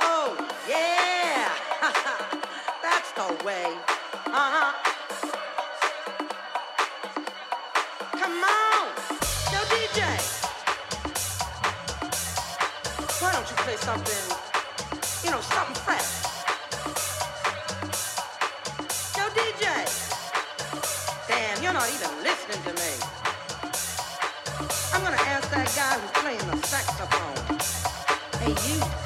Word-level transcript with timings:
Oh, 0.00 0.36
yeah. 0.68 1.50
That's 2.82 3.10
the 3.12 3.44
way. 3.44 3.66
Uh 4.26 4.50
huh. 4.54 4.72
Come 8.12 8.44
on. 8.44 8.86
Yo, 9.50 9.58
DJ. 9.66 10.00
Why 13.20 13.32
don't 13.32 13.50
you 13.50 13.56
play 13.56 13.76
something, 13.76 14.24
you 15.24 15.30
know, 15.32 15.40
something 15.40 15.74
fresh? 15.82 16.22
Yo, 19.16 19.24
DJ. 19.34 19.64
Damn, 21.26 21.62
you're 21.64 21.72
not 21.72 21.88
even 21.90 22.22
listening 22.22 22.62
to 22.62 22.72
me. 22.74 23.20
I'm 24.92 25.02
gonna 25.02 25.16
ask 25.16 25.50
that 25.50 25.66
guy 25.74 25.98
who 25.98 26.19
you. 28.70 28.99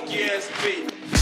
OGSB. 0.00 1.19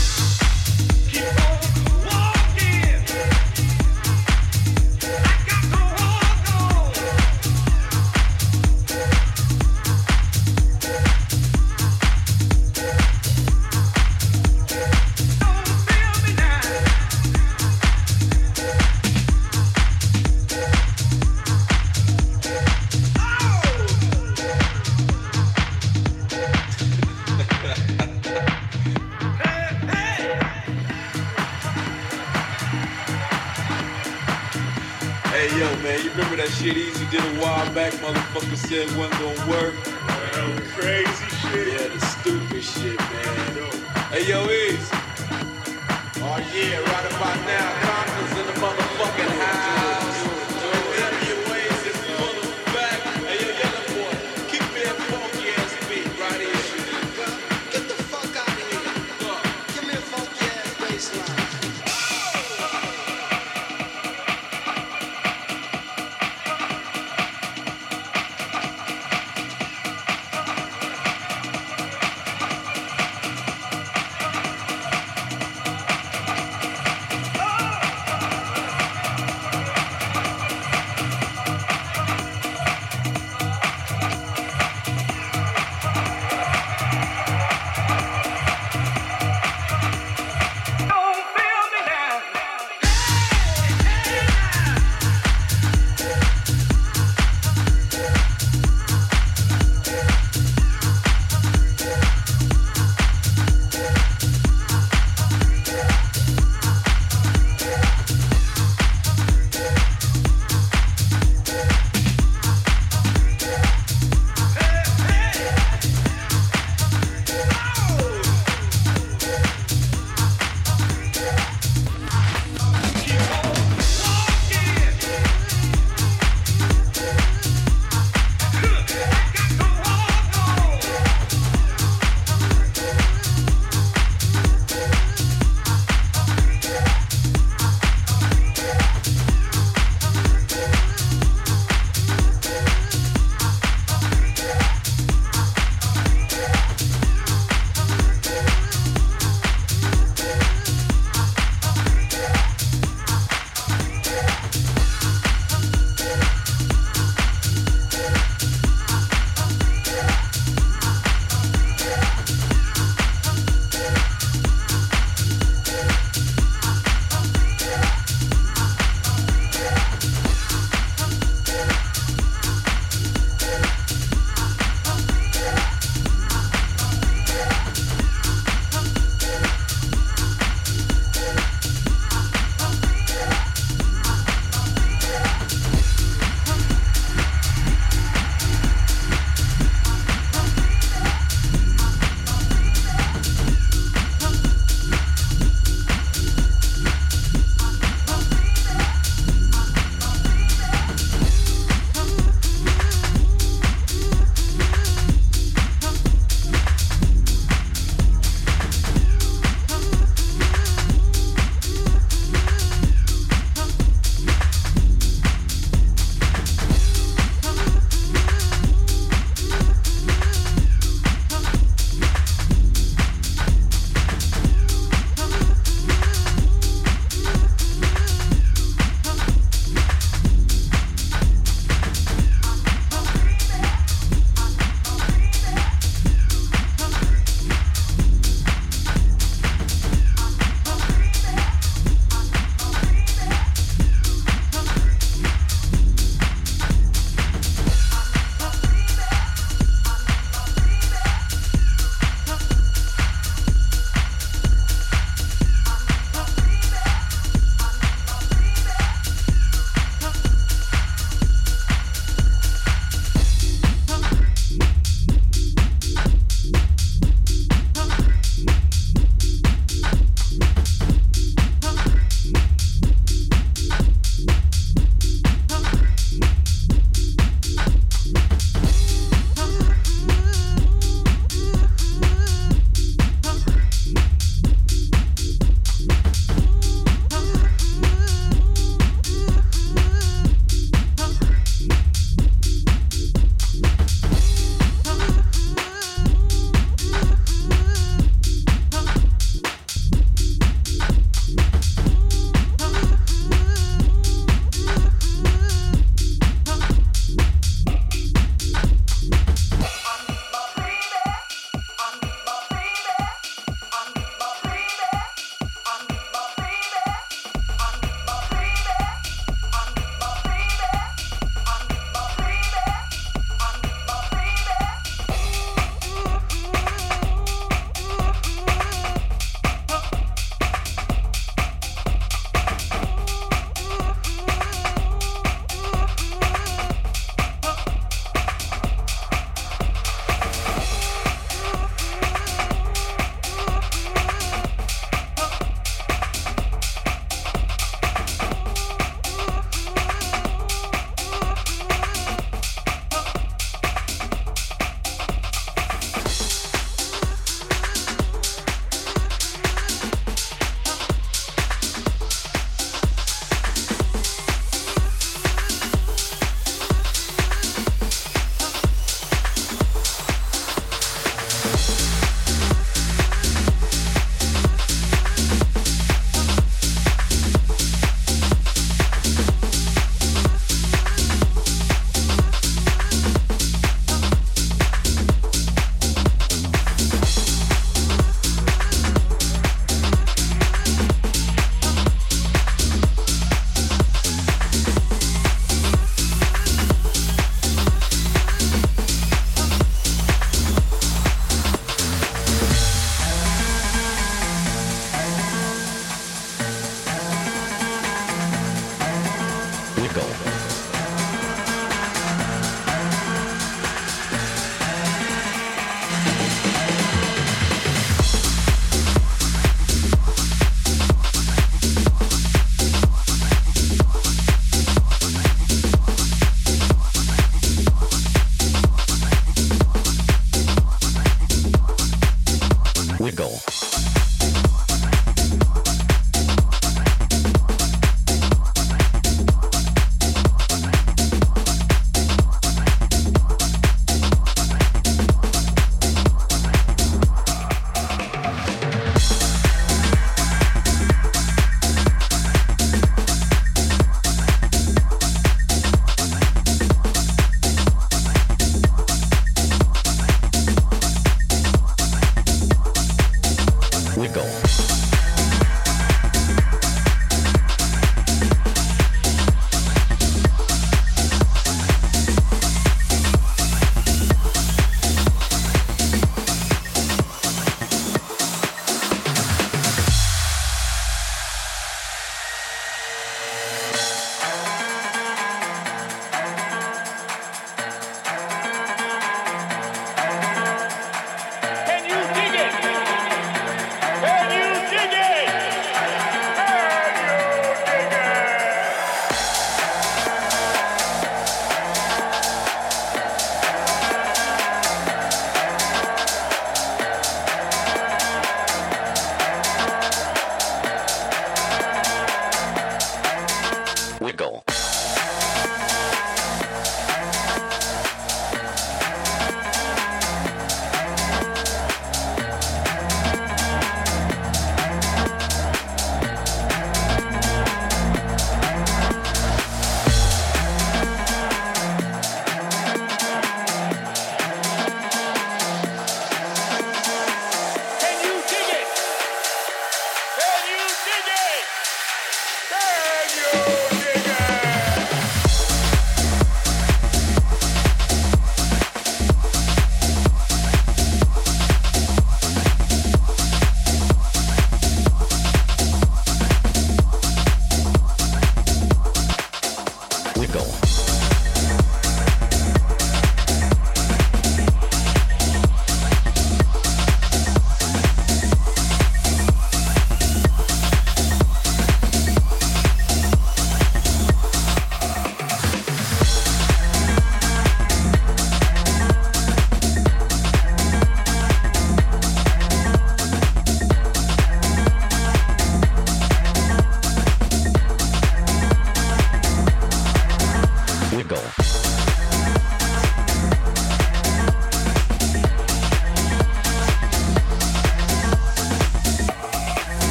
said 38.69 38.91
one 38.99 39.18